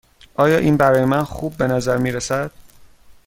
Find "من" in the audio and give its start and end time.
1.05-1.23